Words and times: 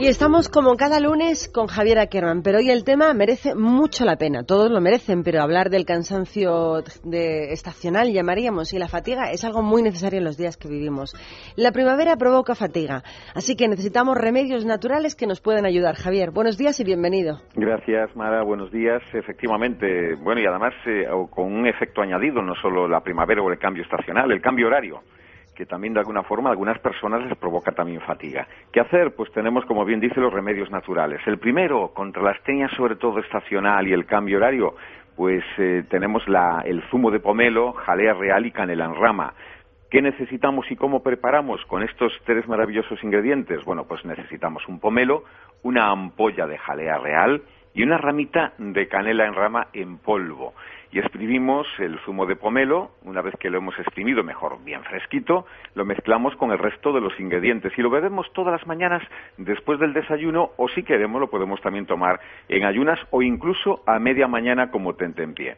Y 0.00 0.06
estamos 0.06 0.48
como 0.48 0.76
cada 0.76 1.00
lunes 1.00 1.50
con 1.52 1.66
Javier 1.66 1.98
Ackerman, 1.98 2.44
pero 2.44 2.58
hoy 2.58 2.70
el 2.70 2.84
tema 2.84 3.12
merece 3.14 3.56
mucho 3.56 4.04
la 4.04 4.14
pena, 4.14 4.44
todos 4.44 4.70
lo 4.70 4.80
merecen, 4.80 5.24
pero 5.24 5.42
hablar 5.42 5.70
del 5.70 5.84
cansancio 5.84 6.84
de 7.02 7.52
estacional, 7.52 8.12
llamaríamos, 8.12 8.72
y 8.72 8.78
la 8.78 8.86
fatiga 8.86 9.32
es 9.32 9.44
algo 9.44 9.60
muy 9.60 9.82
necesario 9.82 10.20
en 10.20 10.24
los 10.24 10.38
días 10.38 10.56
que 10.56 10.68
vivimos. 10.68 11.16
La 11.56 11.72
primavera 11.72 12.14
provoca 12.14 12.54
fatiga, 12.54 13.02
así 13.34 13.56
que 13.56 13.66
necesitamos 13.66 14.16
remedios 14.16 14.64
naturales 14.64 15.16
que 15.16 15.26
nos 15.26 15.40
puedan 15.40 15.66
ayudar. 15.66 15.96
Javier, 15.96 16.30
buenos 16.30 16.56
días 16.56 16.78
y 16.78 16.84
bienvenido. 16.84 17.40
Gracias, 17.56 18.14
Mara, 18.14 18.44
buenos 18.44 18.70
días. 18.70 19.02
Efectivamente, 19.12 20.14
bueno, 20.14 20.40
y 20.40 20.46
además 20.46 20.74
eh, 20.86 21.08
con 21.28 21.52
un 21.52 21.66
efecto 21.66 22.02
añadido, 22.02 22.40
no 22.40 22.54
solo 22.62 22.86
la 22.86 23.00
primavera 23.00 23.42
o 23.42 23.50
el 23.50 23.58
cambio 23.58 23.82
estacional, 23.82 24.30
el 24.30 24.40
cambio 24.40 24.68
horario 24.68 25.02
que 25.58 25.66
también 25.66 25.92
de 25.92 25.98
alguna 25.98 26.22
forma 26.22 26.50
a 26.50 26.52
algunas 26.52 26.78
personas 26.78 27.20
les 27.26 27.36
provoca 27.36 27.72
también 27.72 28.00
fatiga. 28.02 28.46
¿Qué 28.72 28.78
hacer? 28.78 29.16
Pues 29.16 29.32
tenemos, 29.32 29.64
como 29.64 29.84
bien 29.84 29.98
dice, 29.98 30.20
los 30.20 30.32
remedios 30.32 30.70
naturales. 30.70 31.20
El 31.26 31.38
primero, 31.38 31.88
contra 31.92 32.22
la 32.22 32.30
astenia 32.30 32.68
sobre 32.76 32.94
todo 32.94 33.18
estacional 33.18 33.88
y 33.88 33.92
el 33.92 34.06
cambio 34.06 34.36
horario, 34.36 34.76
pues 35.16 35.42
eh, 35.58 35.82
tenemos 35.90 36.22
el 36.64 36.80
zumo 36.92 37.10
de 37.10 37.18
pomelo, 37.18 37.72
jalea 37.72 38.14
real 38.14 38.46
y 38.46 38.52
canela 38.52 38.84
en 38.84 38.94
rama. 38.94 39.34
¿Qué 39.90 40.00
necesitamos 40.00 40.70
y 40.70 40.76
cómo 40.76 41.02
preparamos 41.02 41.60
con 41.64 41.82
estos 41.82 42.12
tres 42.24 42.46
maravillosos 42.46 43.02
ingredientes? 43.02 43.64
Bueno, 43.64 43.84
pues 43.84 44.04
necesitamos 44.04 44.62
un 44.68 44.78
pomelo, 44.78 45.24
una 45.64 45.90
ampolla 45.90 46.46
de 46.46 46.56
jalea 46.56 46.98
real 46.98 47.42
y 47.78 47.84
una 47.84 47.96
ramita 47.96 48.54
de 48.58 48.88
canela 48.88 49.24
en 49.24 49.34
rama 49.34 49.68
en 49.72 49.98
polvo 49.98 50.52
y 50.90 50.98
exprimimos 50.98 51.64
el 51.78 51.96
zumo 52.00 52.26
de 52.26 52.34
pomelo, 52.34 52.90
una 53.04 53.22
vez 53.22 53.36
que 53.38 53.50
lo 53.50 53.58
hemos 53.58 53.78
exprimido, 53.78 54.24
mejor 54.24 54.58
bien 54.64 54.82
fresquito, 54.82 55.46
lo 55.76 55.84
mezclamos 55.84 56.34
con 56.34 56.50
el 56.50 56.58
resto 56.58 56.92
de 56.92 57.00
los 57.00 57.12
ingredientes 57.20 57.72
y 57.78 57.82
lo 57.82 57.88
bebemos 57.88 58.32
todas 58.32 58.50
las 58.50 58.66
mañanas 58.66 59.04
después 59.36 59.78
del 59.78 59.92
desayuno 59.92 60.50
o 60.56 60.68
si 60.70 60.82
queremos 60.82 61.20
lo 61.20 61.30
podemos 61.30 61.60
también 61.60 61.86
tomar 61.86 62.18
en 62.48 62.64
ayunas 62.64 62.98
o 63.10 63.22
incluso 63.22 63.84
a 63.86 64.00
media 64.00 64.26
mañana 64.26 64.72
como 64.72 64.96
pie. 64.96 65.56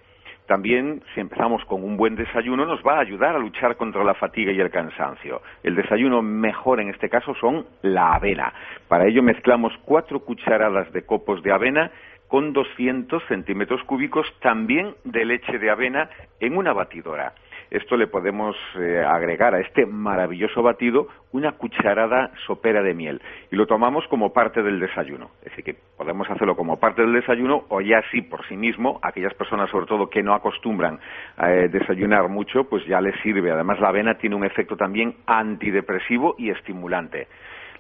También, 0.51 1.01
si 1.15 1.21
empezamos 1.21 1.65
con 1.67 1.85
un 1.85 1.97
buen 1.97 2.17
desayuno, 2.17 2.67
nos 2.67 2.83
va 2.83 2.97
a 2.97 3.03
ayudar 3.03 3.37
a 3.37 3.39
luchar 3.39 3.77
contra 3.77 4.03
la 4.03 4.15
fatiga 4.15 4.51
y 4.51 4.59
el 4.59 4.69
cansancio. 4.69 5.43
El 5.63 5.77
desayuno 5.77 6.23
mejor 6.23 6.81
en 6.81 6.89
este 6.89 7.09
caso 7.09 7.37
son 7.37 7.67
la 7.83 8.15
avena. 8.15 8.53
Para 8.89 9.07
ello 9.07 9.23
mezclamos 9.23 9.73
cuatro 9.85 10.25
cucharadas 10.25 10.93
de 10.93 11.07
copos 11.07 11.41
de 11.45 11.53
avena 11.53 11.93
con 12.27 12.53
200 12.53 13.23
centímetros 13.29 13.81
cúbicos 13.85 14.27
también 14.41 14.97
de 15.05 15.25
leche 15.25 15.57
de 15.57 15.71
avena 15.71 16.11
en 16.41 16.57
una 16.57 16.73
batidora. 16.73 17.33
Esto 17.71 17.97
le 17.97 18.09
podemos 18.09 18.57
eh, 18.77 18.99
agregar 18.99 19.55
a 19.55 19.61
este 19.61 19.87
maravilloso 19.87 20.61
batido 20.61 21.07
una 21.31 21.53
cucharada 21.53 22.33
sopera 22.45 22.83
de 22.83 22.95
miel 22.95 23.23
y 23.53 23.55
lo 23.55 23.67
tomamos 23.67 24.05
como 24.09 24.33
parte 24.33 24.61
del 24.61 24.81
desayuno. 24.81 25.31
Es 25.39 25.51
decir, 25.51 25.65
que 25.65 25.77
podemos 25.97 26.29
hacerlo 26.29 26.57
como 26.57 26.81
parte 26.81 27.03
del 27.03 27.13
desayuno 27.13 27.67
o 27.69 27.81
ya 27.81 28.03
sí 28.11 28.23
por 28.23 28.45
sí 28.49 28.57
mismo, 28.57 28.99
aquellas 29.03 29.35
personas 29.35 29.71
sobre 29.71 29.87
todo 29.87 30.11
que 30.11 30.23
no 30.23 30.35
acostumbran 30.35 30.99
a 31.37 31.53
eh, 31.53 31.69
desayunar 31.69 32.29
mucho, 32.29 32.65
pues 32.65 32.85
ya 32.87 33.01
les 33.01 33.15
sirve. 33.21 33.53
Además 33.53 33.79
la 33.79 33.89
avena 33.89 34.15
tiene 34.19 34.35
un 34.35 34.45
efecto 34.45 34.77
también 34.77 35.15
antidepresivo 35.27 36.35
y 36.39 36.51
estimulante. 36.51 37.29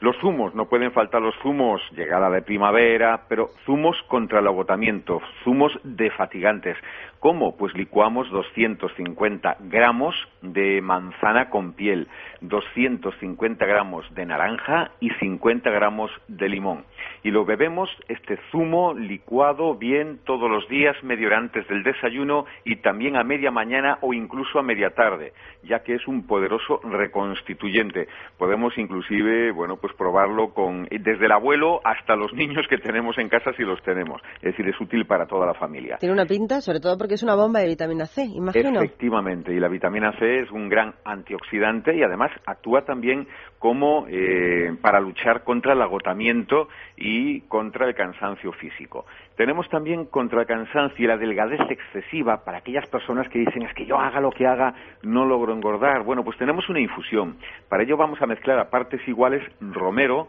Los 0.01 0.17
zumos, 0.17 0.55
no 0.55 0.67
pueden 0.67 0.93
faltar 0.93 1.20
los 1.20 1.34
zumos, 1.43 1.83
llegada 1.93 2.31
de 2.31 2.41
primavera, 2.41 3.27
pero 3.29 3.51
zumos 3.67 4.01
contra 4.09 4.39
el 4.39 4.47
agotamiento, 4.47 5.20
zumos 5.45 5.79
defatigantes. 5.84 6.79
¿Cómo? 7.20 7.55
Pues 7.55 7.75
licuamos 7.75 8.31
250 8.31 9.59
gramos 9.61 10.17
de 10.41 10.81
manzana 10.81 11.51
con 11.51 11.75
piel, 11.75 12.09
250 12.41 13.67
gramos 13.67 14.06
de 14.15 14.25
naranja 14.25 14.93
y 15.01 15.11
50 15.11 15.69
gramos 15.69 16.11
de 16.28 16.48
limón. 16.48 16.87
Y 17.23 17.31
lo 17.31 17.45
bebemos, 17.45 17.91
este 18.09 18.39
zumo 18.51 18.95
licuado 18.95 19.75
bien 19.75 20.21
todos 20.25 20.51
los 20.51 20.67
días, 20.71 20.97
medio 21.05 21.27
hora 21.27 21.37
antes 21.37 21.69
del 21.69 21.83
desayuno 21.83 22.47
y 22.65 22.77
también 22.77 23.17
a 23.17 23.22
media 23.22 23.50
mañana 23.50 23.99
o 24.00 24.15
incluso 24.15 24.59
a 24.59 24.62
media 24.62 24.94
tarde, 24.94 25.34
ya 25.62 25.82
que 25.82 25.97
es 25.97 26.09
un 26.09 26.27
poderoso 26.27 26.81
reconstituyente. 26.84 28.09
Podemos 28.38 28.78
inclusive, 28.78 29.50
bueno, 29.50 29.77
pues 29.77 29.90
probarlo 29.95 30.55
con, 30.55 30.84
desde 30.84 31.27
el 31.27 31.33
abuelo 31.33 31.81
hasta 31.84 32.17
los 32.17 32.33
niños 32.33 32.67
que 32.69 32.78
tenemos 32.78 33.19
en 33.19 33.28
casa 33.28 33.53
si 33.56 33.62
los 33.62 33.83
tenemos. 33.83 34.23
Es 34.37 34.53
decir, 34.53 34.67
es 34.69 34.81
útil 34.81 35.06
para 35.06 35.27
toda 35.27 35.47
la 35.47 35.55
familia. 35.55 35.99
Tiene 35.99 36.15
una 36.15 36.27
pinta, 36.27 36.61
sobre 36.61 36.81
todo 36.81 36.97
porque 36.97 37.11
que 37.11 37.17
es 37.17 37.25
una 37.25 37.34
bomba 37.34 37.59
de 37.59 37.67
vitamina 37.67 38.06
C, 38.06 38.23
imagino. 38.23 38.81
Efectivamente, 38.81 39.53
y 39.53 39.59
la 39.59 39.67
vitamina 39.67 40.12
C 40.17 40.43
es 40.43 40.50
un 40.53 40.69
gran 40.69 40.95
antioxidante 41.05 41.93
y 41.97 42.05
además 42.05 42.31
actúa 42.47 42.84
también 42.84 43.27
como 43.59 44.06
eh, 44.09 44.77
para 44.81 45.00
luchar 45.00 45.43
contra 45.43 45.73
el 45.73 45.83
agotamiento 45.83 46.69
y 46.97 47.41
contra 47.49 47.89
el 47.89 47.97
cansancio 47.97 48.53
físico. 48.53 49.06
Tenemos 49.37 49.69
también 49.71 50.05
contra 50.07 50.43
el 50.43 50.47
cansancio 50.47 51.05
y 51.05 51.09
la 51.09 51.17
delgadez 51.17 51.61
excesiva 51.71 52.45
para 52.45 52.59
aquellas 52.59 52.87
personas 52.89 53.29
que 53.29 53.39
dicen 53.39 53.63
es 53.63 53.73
que 53.75 53.87
yo 53.87 53.99
haga 53.99 54.21
lo 54.21 54.31
que 54.31 54.47
haga 54.47 54.75
no 55.03 55.25
logro 55.25 55.55
engordar. 55.55 56.03
Bueno, 56.03 56.23
pues 56.25 56.37
tenemos 56.37 56.69
una 56.69 56.81
infusión. 56.81 57.37
Para 57.69 57.83
ello 57.83 57.97
vamos 57.97 58.21
a 58.21 58.27
mezclar 58.27 58.59
a 58.59 58.69
partes 58.69 59.01
iguales 59.09 59.43
romero, 59.61 60.29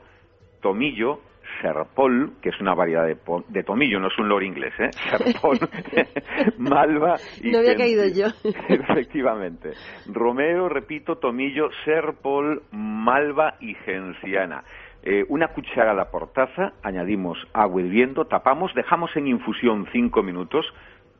tomillo, 0.62 1.20
serpol, 1.62 2.34
que 2.42 2.50
es 2.50 2.62
una 2.62 2.74
variedad 2.74 3.06
de, 3.06 3.64
tomillo, 3.64 4.00
no 4.00 4.08
es 4.08 4.18
un 4.18 4.30
loro 4.30 4.46
inglés, 4.46 4.74
¿eh? 4.80 4.90
Serpol, 5.10 5.60
malva 6.58 7.18
y... 7.42 7.52
No 7.52 7.60
había 7.60 7.76
caído 7.76 8.08
yo. 8.08 8.28
Efectivamente. 8.70 9.72
Romero, 10.08 10.70
repito, 10.70 11.18
tomillo, 11.18 11.70
serpol, 11.84 12.64
malva 12.72 13.56
y 13.60 13.76
genciana. 13.76 14.64
Eh, 15.04 15.26
una 15.30 15.48
cucharada 15.48 16.12
por 16.12 16.32
taza, 16.32 16.74
añadimos 16.84 17.38
agua 17.54 17.82
hirviendo, 17.82 18.26
tapamos, 18.26 18.74
dejamos 18.76 19.16
en 19.16 19.28
infusión 19.28 19.88
cinco 19.92 20.22
minutos, 20.22 20.66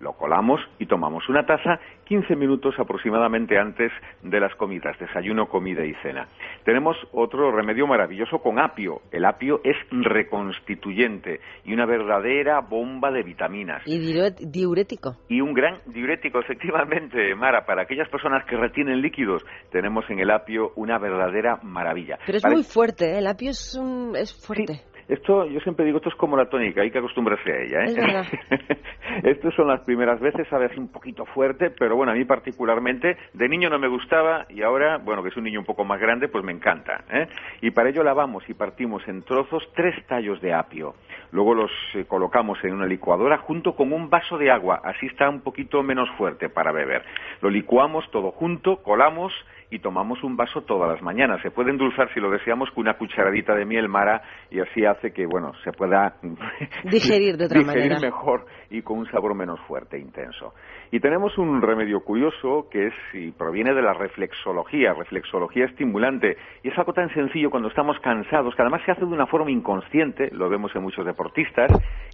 lo 0.02 0.14
colamos 0.14 0.60
y 0.80 0.86
tomamos 0.86 1.28
una 1.30 1.46
taza 1.46 1.80
15 2.06 2.36
minutos 2.36 2.76
aproximadamente 2.78 3.58
antes 3.58 3.92
de 4.22 4.40
las 4.40 4.54
comidas, 4.56 4.98
desayuno, 5.00 5.48
comida 5.48 5.86
y 5.86 5.94
cena. 6.04 6.28
Tenemos 6.66 6.98
otro 7.14 7.52
remedio 7.52 7.88
maravilloso 7.88 8.40
con 8.40 8.60
apio. 8.60 9.02
El 9.12 9.26
apio 9.26 9.62
es 9.64 9.78
reconstituyente 9.92 11.40
y 11.64 11.74
una 11.74 11.86
verdadera 11.86 12.60
bomba 12.60 13.12
de 13.12 13.24
vitaminas. 13.24 13.84
Y 13.86 14.00
diurético. 14.00 15.16
Y 15.30 15.42
un 15.42 15.54
gran 15.54 15.80
diurético, 15.86 16.40
efectivamente, 16.40 17.34
Mara. 17.36 17.66
Para 17.66 17.84
aquellas 17.84 18.10
personas 18.10 18.44
que 18.46 18.58
retienen 18.58 19.02
líquidos, 19.02 19.46
tenemos 19.72 20.04
en 20.10 20.20
el 20.20 20.32
apio 20.32 20.72
una 20.76 20.98
verdadera 20.98 21.60
maravilla. 21.64 22.18
Pero 22.26 22.38
es 22.38 22.46
muy 22.46 22.64
fuerte, 22.64 23.14
¿eh? 23.14 23.20
el 23.20 23.28
apio 23.28 23.52
es, 23.52 23.76
un, 23.76 24.16
es 24.16 24.34
fuerte. 24.34 24.82
Esto, 25.08 25.46
yo 25.46 25.60
siempre 25.60 25.86
digo, 25.86 25.98
esto 25.98 26.08
es 26.08 26.16
como 26.16 26.38
la 26.38 26.46
tónica, 26.46 26.82
hay 26.82 26.90
que 26.90 27.00
acostumbrarse 27.00 27.52
a 27.52 27.62
ella. 27.62 27.84
¿eh? 27.84 28.24
Estas 29.24 29.54
son 29.56 29.68
las 29.68 29.82
primeras 29.82 30.20
veces, 30.20 30.52
a 30.52 30.58
veces 30.58 30.78
un 30.78 30.92
poquito 30.92 31.26
fuerte, 31.26 31.72
pero 31.72 31.96
bueno, 31.96 32.12
a 32.12 32.16
mí 32.16 32.26
particularmente, 32.26 33.18
de 33.34 33.50
niño 33.50 33.70
no 33.70 33.80
me 33.80 33.88
gustaba 33.88 34.46
y 34.50 34.62
ahora, 34.62 34.98
bueno, 34.98 35.24
que 35.24 35.30
es 35.30 35.38
un 35.38 35.44
niño 35.44 35.60
un 35.60 35.66
poco 35.66 35.84
más 35.84 36.00
grande, 36.00 36.28
pues 36.28 36.44
me 36.44 36.52
encanta. 36.52 37.04
¿eh? 37.12 37.28
Y 37.62 37.72
para 37.72 37.90
ello 37.90 38.04
lavamos 38.04 38.44
y 38.50 38.54
partimos 38.54 39.08
en 39.08 39.24
trozos 39.24 39.64
tres 39.76 39.96
tallos 40.08 40.42
de 40.42 40.54
apio. 40.54 40.96
Luego 41.32 41.54
los 41.54 41.72
eh, 41.94 42.06
colocamos 42.06 42.58
en 42.64 42.74
una 42.74 42.86
licuadora 42.86 43.38
junto 43.40 43.76
con 43.76 43.94
un 43.94 44.10
vaso 44.10 44.38
de 44.38 44.52
agua, 44.52 44.82
así 44.84 45.06
está 45.08 45.30
un 45.30 45.42
poquito 45.42 45.84
menos 45.84 46.10
fuerte 46.18 46.50
para 46.50 46.72
beber. 46.72 47.04
Lo 47.42 47.50
licuamos 47.50 48.10
todo 48.12 48.32
junto, 48.32 48.78
colamos 48.84 49.34
y 49.72 49.80
tomamos 49.80 50.22
un 50.24 50.36
vaso 50.36 50.62
todas 50.62 50.92
las 50.92 51.02
mañanas. 51.02 51.42
Se 51.42 51.50
puede 51.50 51.72
endulzar 51.72 52.14
si 52.14 52.20
lo 52.20 52.30
deseamos 52.30 52.70
con 52.72 52.82
una 52.82 52.98
cucharadita 52.98 53.56
de 53.56 53.66
miel 53.66 53.88
mara 53.88 54.22
y 54.52 54.60
así 54.60 54.86
hace 54.86 55.12
que 55.14 55.26
bueno 55.26 55.54
se 55.64 55.72
pueda 55.72 56.16
digerir 56.84 57.38
de 57.38 57.46
otra 57.46 57.60
digerir 57.64 58.00
mejor 58.02 58.46
y 58.70 58.82
con 58.82 59.01
un 59.02 59.12
sabor 59.12 59.36
menos 59.36 59.60
fuerte 59.62 59.98
e 59.98 60.00
intenso. 60.00 60.54
Y 60.92 61.00
tenemos 61.00 61.38
un 61.38 61.62
remedio 61.62 62.02
curioso 62.02 62.68
que 62.70 62.88
es 62.88 62.94
y 63.14 63.32
proviene 63.32 63.74
de 63.74 63.82
la 63.82 63.94
reflexología, 63.94 64.94
reflexología 64.94 65.66
estimulante 65.66 66.38
y 66.64 66.70
es 66.70 66.78
algo 66.78 66.94
tan 66.94 67.14
sencillo 67.14 67.50
cuando 67.50 67.70
estamos 67.70 68.00
cansados 68.00 68.56
que 68.56 68.62
además 68.62 68.82
se 68.86 68.92
hace 68.92 69.02
de 69.02 69.14
una 69.14 69.28
forma 69.28 69.52
inconsciente, 69.52 70.30
lo 70.32 70.50
vemos 70.50 70.76
en 70.76 70.84
muchos 70.84 71.06
deportistas, 71.06 71.72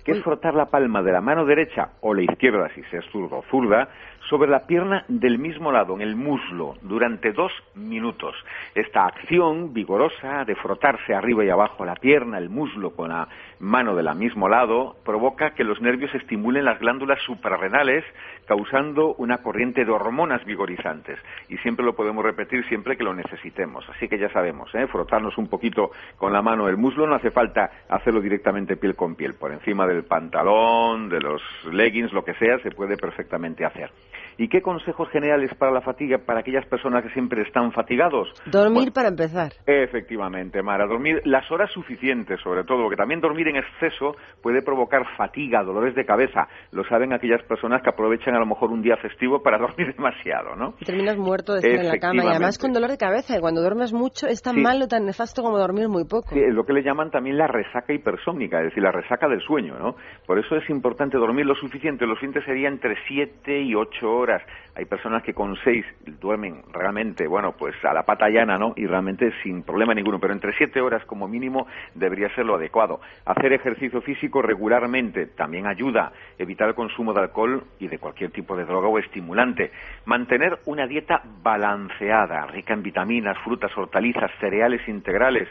que 0.08 0.14
es 0.14 0.24
frotar 0.24 0.56
la 0.56 0.68
palma 0.68 1.04
de 1.04 1.12
la 1.12 1.20
mano 1.20 1.44
derecha 1.44 1.90
o 2.00 2.14
la 2.14 2.22
izquierda 2.22 2.70
si 2.74 2.82
se 2.84 3.00
es 3.00 3.06
zurdo 3.12 3.40
o 3.40 3.44
zurda 3.52 3.90
sobre 4.30 4.50
la 4.50 4.66
pierna 4.66 5.06
del 5.08 5.40
mismo 5.40 5.72
lado, 5.72 5.96
en 5.96 6.02
el 6.02 6.16
muslo, 6.16 6.76
durante 6.82 7.32
dos 7.32 7.52
minutos. 7.76 8.36
Esta 8.76 9.06
acción 9.06 9.74
vigorosa 9.74 10.44
de 10.46 10.56
frotarse 10.56 11.14
arriba 11.14 11.46
y 11.46 11.50
abajo 11.50 11.86
la 11.86 11.96
pierna, 11.96 12.38
el 12.38 12.50
muslo 12.50 12.92
con 12.92 13.10
la 13.10 13.28
mano 13.60 13.96
del 13.96 14.14
mismo 14.16 14.50
lado, 14.50 14.98
provoca 15.06 15.52
que 15.52 15.64
los 15.64 15.82
nervios 15.82 16.14
estimulen 16.14 16.66
las 16.66 16.80
glándulas 16.80 17.22
suprarrenales, 17.24 18.04
causando 18.48 19.14
una 19.16 19.40
corriente 19.40 19.86
de 19.86 19.92
hormonas 19.92 20.44
vigorizantes. 20.46 21.20
Y 21.50 21.58
siempre 21.58 21.86
lo 21.86 21.96
podemos 21.96 22.24
repetir 22.24 22.66
siempre 22.68 22.98
que 22.98 23.04
lo 23.04 23.14
necesitemos. 23.14 23.88
Así 23.90 24.08
que 24.08 24.18
ya 24.18 24.30
sabemos, 24.30 24.74
¿eh? 24.76 24.88
frotarnos 24.88 25.38
un 25.38 25.48
poquito 25.48 25.92
con 26.18 26.34
la 26.34 26.42
mano 26.42 26.68
el 26.68 26.78
muslo, 26.78 27.08
no 27.08 27.16
hace 27.16 27.32
falta 27.32 27.72
hacerlo 27.90 28.22
directamente 28.22 28.78
piel 28.78 28.96
con 28.96 29.16
piel, 29.16 29.36
por 29.36 29.52
encima 29.52 29.88
del 29.88 29.97
pantalón, 30.04 31.10
de 31.10 31.20
los 31.20 31.42
leggings, 31.72 32.14
lo 32.14 32.24
que 32.24 32.34
sea, 32.36 32.60
se 32.60 32.72
puede 32.72 32.98
perfectamente 32.98 33.66
hacer. 33.66 33.92
¿Y 34.40 34.50
qué 34.50 34.62
consejos 34.62 35.10
generales 35.10 35.52
para 35.56 35.72
la 35.72 35.82
fatiga 35.82 36.20
para 36.20 36.42
aquellas 36.42 36.66
personas 36.68 37.04
que 37.04 37.10
siempre 37.10 37.42
están 37.42 37.72
fatigados? 37.72 38.28
Dormir 38.46 38.92
para 38.94 39.08
empezar. 39.08 39.54
Efectivamente, 39.66 40.62
Mara, 40.62 40.86
dormir 40.86 41.22
las 41.26 41.50
horas 41.52 41.72
suficientes, 41.72 42.40
sobre 42.42 42.64
todo, 42.64 42.84
porque 42.84 42.98
también 42.98 43.20
dormir 43.20 43.48
en 43.48 43.56
exceso 43.56 44.16
puede 44.44 44.62
provocar 44.62 45.04
fatiga, 45.18 45.64
dolores 45.64 45.96
de 45.96 46.06
cabeza. 46.06 46.48
Lo 46.72 46.84
saben 46.84 47.14
aquellas 47.14 47.42
personas 47.44 47.82
que 47.82 47.90
aprovechan 47.90 48.36
a 48.36 48.40
lo 48.40 48.46
mejor 48.46 48.70
un 48.70 48.84
día 48.84 48.96
festivo 48.98 49.42
para 49.42 49.58
dormir 49.68 49.96
demasiado, 49.96 50.56
¿no? 50.56 50.76
Y 50.80 50.86
terminas 50.86 51.18
muerto 51.18 51.54
de 51.54 51.60
estar 51.60 51.86
en 51.86 51.88
la 51.88 51.98
cama 51.98 52.24
y 52.24 52.28
además 52.28 52.60
con 52.60 52.74
dolor 52.74 52.92
de 52.92 52.98
cabeza. 52.98 53.38
Y 53.38 53.40
cuando 53.40 53.62
duermes 53.62 53.92
mucho 53.92 54.28
es 54.28 54.44
tan 54.44 54.62
malo, 54.62 54.88
tan 54.88 55.06
nefasto 55.06 55.42
como 55.42 55.58
dormir 55.58 55.90
muy 55.90 56.06
poco. 56.06 56.30
Sí, 56.30 56.42
lo 56.52 56.64
que 56.64 56.74
le 56.74 56.84
llaman 56.84 57.10
también 57.10 57.40
la 57.40 57.48
resaca 57.48 57.92
hipersónica, 57.92 58.60
es 58.60 58.66
decir, 58.66 58.84
la 58.84 58.92
resaca 58.92 59.28
del 59.28 59.42
sueño, 59.42 59.80
¿no? 59.80 59.96
Por 60.28 60.38
eso 60.38 60.56
es 60.56 60.70
importante 60.70 61.18
dormir 61.18 61.48
lo 61.48 61.56
suficiente. 61.56 62.06
Los 62.06 62.20
fines 62.20 62.44
sería 62.46 62.68
entre 62.68 62.96
7 63.08 63.62
y 63.62 63.74
8 63.74 64.08
horas. 64.08 64.27
Hay 64.76 64.86
personas 64.86 65.24
que 65.24 65.34
con 65.34 65.56
6 65.64 65.86
duermen 66.20 66.62
realmente, 66.72 67.28
bueno, 67.28 67.54
pues 67.58 67.74
a 67.84 67.94
la 67.94 68.04
pata 68.04 68.30
llana, 68.30 68.58
¿no? 68.58 68.74
Y 68.76 68.86
realmente 68.86 69.32
sin 69.44 69.64
problema 69.64 69.94
ninguno. 69.94 70.20
Pero 70.20 70.34
entre 70.34 70.54
7 70.54 70.80
horas 70.82 71.04
como 71.06 71.28
mínimo 71.28 71.68
debería 71.96 72.34
ser 72.36 72.46
lo 72.46 72.56
adecuado. 72.56 73.00
Hacer 73.26 73.54
ejercicio 73.54 74.02
físico 74.02 74.42
regularmente 74.42 75.28
también 75.28 75.68
ayuda. 75.68 76.12
Evitar 76.38 76.70
el 76.70 76.76
consumo 76.76 77.14
de 77.14 77.22
alcohol 77.22 77.64
y 77.80 77.88
de 77.88 78.00
cualquier 78.00 78.32
tipo 78.32 78.56
de 78.56 78.66
droga 78.66 78.88
o 78.88 79.00
estimulante. 79.00 79.72
Mantener 80.06 80.60
una 80.66 80.86
dieta 80.88 81.22
balanceada, 81.42 82.46
rica 82.48 82.74
en 82.74 82.84
vitaminas, 82.84 83.38
frutas, 83.44 83.76
hortalizas, 83.78 84.32
cereales 84.40 84.88
integrales 84.88 85.48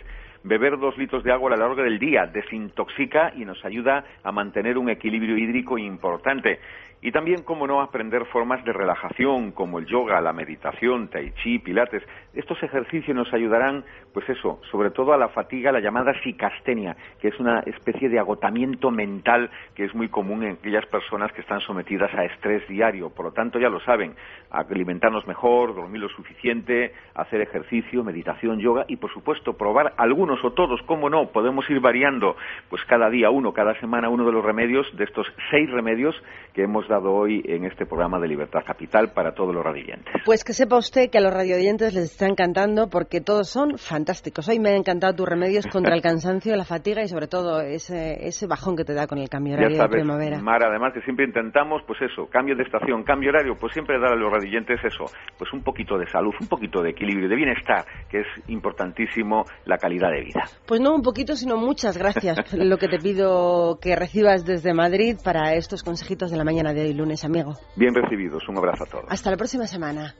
Beber 0.46 0.78
dos 0.78 0.96
litros 0.96 1.24
de 1.24 1.32
agua 1.32 1.50
a 1.50 1.56
lo 1.56 1.66
largo 1.66 1.82
del 1.82 1.98
día 1.98 2.24
desintoxica 2.26 3.32
y 3.34 3.44
nos 3.44 3.64
ayuda 3.64 4.04
a 4.22 4.30
mantener 4.30 4.78
un 4.78 4.88
equilibrio 4.88 5.36
hídrico 5.36 5.76
importante. 5.76 6.60
Y 7.02 7.12
también, 7.12 7.42
como 7.42 7.66
no, 7.66 7.82
aprender 7.82 8.24
formas 8.26 8.64
de 8.64 8.72
relajación 8.72 9.52
como 9.52 9.78
el 9.78 9.86
yoga, 9.86 10.20
la 10.20 10.32
meditación, 10.32 11.08
tai 11.08 11.32
chi, 11.42 11.58
pilates. 11.58 12.02
Estos 12.32 12.62
ejercicios 12.62 13.14
nos 13.14 13.32
ayudarán, 13.34 13.84
pues 14.14 14.28
eso, 14.28 14.60
sobre 14.70 14.90
todo 14.90 15.12
a 15.12 15.18
la 15.18 15.28
fatiga, 15.28 15.70
la 15.70 15.80
llamada 15.80 16.14
psicastenia, 16.22 16.96
que 17.20 17.28
es 17.28 17.38
una 17.38 17.60
especie 17.60 18.08
de 18.08 18.18
agotamiento 18.18 18.90
mental 18.90 19.50
que 19.74 19.84
es 19.84 19.94
muy 19.94 20.08
común 20.08 20.42
en 20.44 20.52
aquellas 20.54 20.86
personas 20.86 21.32
que 21.32 21.42
están 21.42 21.60
sometidas 21.60 22.12
a 22.14 22.24
estrés 22.24 22.66
diario. 22.66 23.10
Por 23.10 23.26
lo 23.26 23.32
tanto, 23.32 23.58
ya 23.58 23.68
lo 23.68 23.80
saben, 23.80 24.14
alimentarnos 24.50 25.26
mejor, 25.26 25.74
dormir 25.74 26.00
lo 26.00 26.08
suficiente, 26.08 26.92
hacer 27.14 27.42
ejercicio, 27.42 28.02
meditación, 28.04 28.58
yoga 28.58 28.86
y, 28.88 28.96
por 28.96 29.12
supuesto, 29.12 29.52
probar 29.52 29.92
algunos 29.98 30.35
o 30.44 30.52
todos, 30.52 30.80
como 30.86 31.10
no, 31.10 31.28
podemos 31.28 31.68
ir 31.70 31.80
variando, 31.80 32.36
pues 32.68 32.82
cada 32.84 33.10
día 33.10 33.30
uno, 33.30 33.52
cada 33.52 33.78
semana 33.80 34.08
uno 34.08 34.24
de 34.24 34.32
los 34.32 34.44
remedios, 34.44 34.86
de 34.96 35.04
estos 35.04 35.26
seis 35.50 35.70
remedios 35.70 36.14
que 36.54 36.62
hemos 36.62 36.88
dado 36.88 37.12
hoy 37.12 37.42
en 37.46 37.64
este 37.64 37.86
programa 37.86 38.18
de 38.18 38.28
Libertad 38.28 38.60
Capital 38.64 39.12
para 39.12 39.32
todos 39.32 39.54
los 39.54 39.62
radioyentes. 39.62 40.14
Pues 40.24 40.42
que 40.42 40.52
sepa 40.52 40.76
usted 40.76 41.10
que 41.10 41.18
a 41.18 41.20
los 41.20 41.32
radioyentes 41.32 41.94
les 41.94 42.04
está 42.04 42.26
encantando 42.26 42.88
porque 42.88 43.20
todos 43.20 43.48
son 43.48 43.76
fantásticos. 43.78 44.48
Hoy 44.48 44.58
me 44.58 44.70
han 44.70 44.76
encantado 44.76 45.14
tus 45.14 45.28
remedios 45.28 45.66
contra 45.66 45.94
el 45.94 46.02
cansancio, 46.06 46.56
la 46.56 46.64
fatiga 46.64 47.02
y 47.02 47.08
sobre 47.08 47.28
todo 47.28 47.60
ese, 47.60 48.26
ese 48.26 48.46
bajón 48.46 48.76
que 48.76 48.84
te 48.84 48.94
da 48.94 49.06
con 49.06 49.18
el 49.18 49.28
cambio 49.28 49.54
horario 49.54 49.78
de 49.78 49.88
primavera. 49.88 50.40
Mar, 50.40 50.64
además 50.64 50.92
que 50.94 51.02
siempre 51.02 51.26
intentamos, 51.26 51.82
pues 51.86 52.00
eso, 52.02 52.26
cambio 52.28 52.56
de 52.56 52.62
estación, 52.62 53.02
cambio 53.02 53.30
horario, 53.30 53.54
pues 53.60 53.72
siempre 53.72 53.98
dar 53.98 54.12
a 54.12 54.16
los 54.16 54.32
radioyentes 54.32 54.80
eso, 54.82 55.04
pues 55.38 55.52
un 55.52 55.62
poquito 55.62 55.98
de 55.98 56.06
salud, 56.06 56.34
un 56.40 56.48
poquito 56.48 56.82
de 56.82 56.90
equilibrio, 56.90 57.28
de 57.28 57.36
bienestar, 57.36 57.84
que 58.08 58.20
es 58.20 58.26
importantísimo 58.48 59.44
la 59.64 59.78
calidad 59.78 60.10
de 60.16 60.24
vida. 60.24 60.48
Pues 60.66 60.80
no 60.80 60.94
un 60.94 61.02
poquito, 61.02 61.36
sino 61.36 61.56
muchas 61.56 61.96
gracias. 61.96 62.38
Lo 62.52 62.78
que 62.78 62.88
te 62.88 62.98
pido 62.98 63.78
que 63.80 63.96
recibas 63.96 64.44
desde 64.44 64.74
Madrid 64.74 65.16
para 65.22 65.54
estos 65.54 65.82
consejitos 65.82 66.30
de 66.30 66.36
la 66.36 66.44
mañana 66.44 66.72
de 66.72 66.82
hoy 66.82 66.94
lunes, 66.94 67.24
amigo. 67.24 67.54
Bien 67.76 67.94
recibidos. 67.94 68.48
Un 68.48 68.58
abrazo 68.58 68.84
a 68.84 68.86
todos. 68.86 69.04
Hasta 69.08 69.30
la 69.30 69.36
próxima 69.36 69.66
semana. 69.66 70.14